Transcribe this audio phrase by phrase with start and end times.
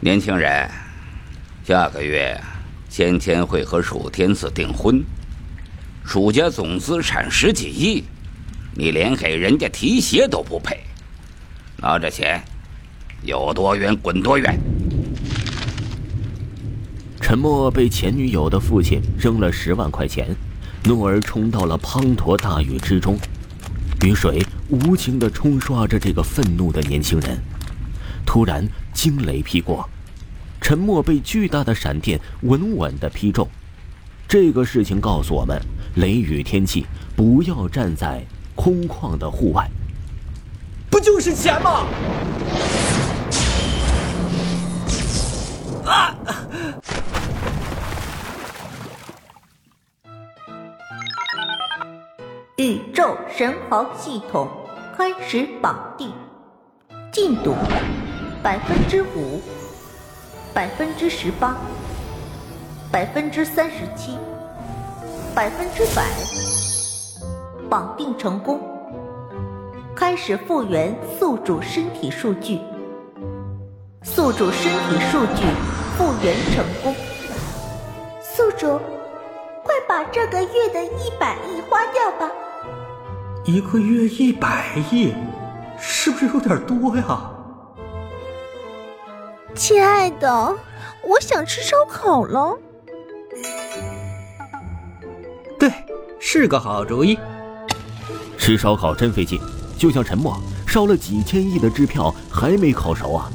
[0.00, 0.70] 年轻人，
[1.64, 2.40] 下个月
[2.88, 5.04] 芊芊会和楚天子订婚，
[6.04, 8.04] 楚家总资产十几亿，
[8.74, 10.78] 你连给人家提鞋都不配，
[11.78, 12.40] 拿着钱，
[13.22, 14.56] 有多远滚多远。
[17.20, 20.28] 陈默被前女友的父亲扔了十万块钱，
[20.84, 23.18] 怒而冲到了滂沱大雨之中，
[24.02, 27.36] 雨水无情地冲刷着这个愤怒的年轻人。
[28.24, 29.88] 突然，惊雷劈过，
[30.68, 33.48] 沉默被巨大的闪电稳稳地劈中。
[34.28, 35.58] 这个事情告诉我们：
[35.96, 36.84] 雷雨天气
[37.16, 38.22] 不要站在
[38.54, 39.66] 空旷的户外。
[40.90, 41.86] 不就是钱吗？
[45.86, 46.14] 啊！
[52.58, 54.46] 宇宙神豪系统
[54.94, 56.12] 开始绑定
[57.10, 57.54] 进度。
[58.42, 59.40] 百分之五，
[60.54, 61.56] 百分之十八，
[62.90, 64.16] 百分之三十七，
[65.34, 66.02] 百分之百，
[67.68, 68.60] 绑定成功。
[69.94, 72.60] 开始复原宿主身体数据。
[74.02, 75.44] 宿主身体数据
[75.96, 76.94] 复原成功。
[78.20, 78.80] 宿主，
[79.64, 82.32] 快把这个月的一百亿花掉吧！
[83.44, 85.12] 一个月一百亿，
[85.78, 87.37] 是不是有点多呀？
[89.54, 90.56] 亲爱的，
[91.02, 92.56] 我想吃烧烤了。
[95.58, 95.70] 对，
[96.20, 97.18] 是个好主意。
[98.38, 99.40] 吃烧烤真费劲，
[99.76, 103.30] 就像沉默烧了几千亿的支票还没烤熟啊！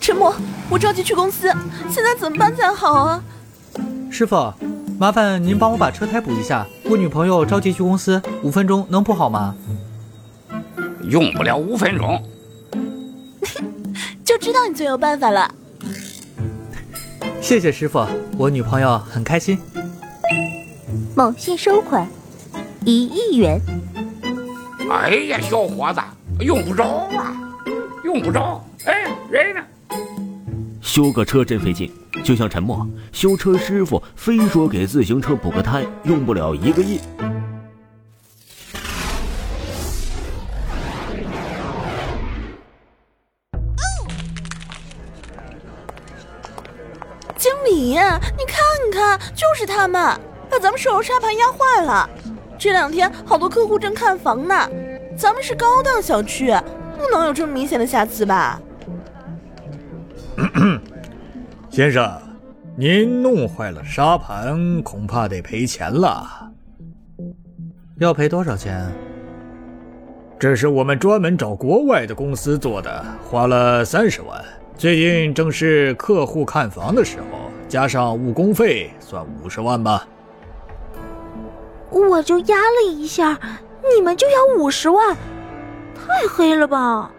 [0.00, 0.34] 沉默，
[0.68, 1.50] 我着急去公司，
[1.90, 3.24] 现在怎么办才好啊？
[4.10, 4.52] 师傅。
[4.98, 9.54] 麻烦您帮我把车胎补一下，我女朋友着急去公司，五分钟能补好吗？
[11.08, 12.22] 用不了五分钟，
[14.24, 15.52] 就知道你最有办法了。
[17.42, 18.06] 谢谢师傅，
[18.38, 19.58] 我女朋友很开心。
[21.14, 22.08] 某信收款
[22.84, 23.60] 一亿元。
[24.90, 26.00] 哎呀，小伙子，
[26.40, 26.84] 用不着
[27.16, 27.36] 啊，
[28.04, 28.64] 用不着。
[28.86, 29.60] 哎，人呢？
[30.84, 31.90] 修个车真费劲。
[32.22, 37.00] 就像沉默，修车师傅非说给自行车补个胎用不了一个亿。
[47.36, 48.62] 经理，你看
[48.92, 50.00] 看，就是他们
[50.48, 52.08] 把咱们手刹盘压坏了。
[52.58, 54.70] 这两天好多客户正看房呢，
[55.16, 56.54] 咱们是高档小区，
[56.96, 58.60] 不能有这么明显的瑕疵吧？
[61.70, 62.10] 先生，
[62.76, 66.50] 您弄坏了沙盘，恐怕得赔钱了。
[67.98, 68.92] 要赔多少钱？
[70.38, 74.44] 这是我们专门找国外的公司做的，花了三十万。
[74.76, 80.06] 最近正是客户看房的时候，加上误工费，算五十万吧。
[81.90, 83.38] 我就压了一下，
[83.94, 85.16] 你们就要五十万，
[85.94, 87.12] 太黑了吧？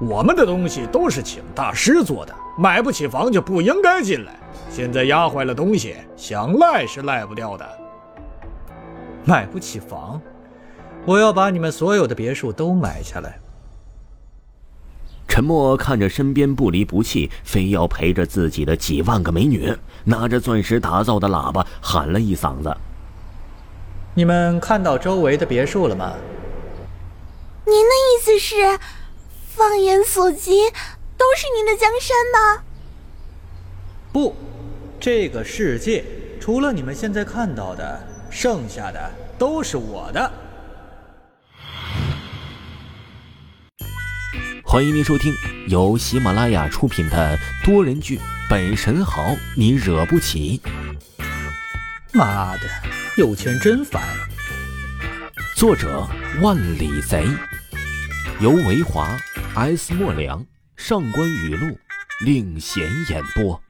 [0.00, 2.34] 我们的东西都是请大师做的。
[2.56, 4.36] 买不起房就不应该进来。
[4.70, 7.68] 现在压坏了东西，想赖是赖不掉的。
[9.24, 10.20] 买不起房，
[11.04, 13.38] 我要把你们所有的别墅都买下来。
[15.26, 22.76] 沉默看着身边不离不弃、非要陪着自己的几万个美女，拿着钻石打造的喇叭喊了一嗓子
[24.14, 26.12] ：“你们看到周围的别墅了吗？”
[27.66, 28.54] 您的意思是，
[29.56, 30.72] 放眼所及。
[31.16, 32.64] 都是您的江山吗？
[34.12, 34.34] 不，
[35.00, 36.04] 这个世界
[36.40, 40.32] 除了你们现在看到的，剩下的都是我的。
[44.64, 45.32] 欢迎您收听
[45.68, 48.18] 由喜马拉雅出品的多人剧
[48.50, 50.60] 《本神豪你惹不起》。
[52.12, 52.68] 妈的，
[53.16, 54.02] 有钱真烦。
[55.56, 56.06] 作者：
[56.42, 57.24] 万里贼，
[58.40, 59.16] 由维华
[59.54, 60.44] S 莫良。
[60.76, 61.78] 上官雨露
[62.24, 63.60] 领衔演播。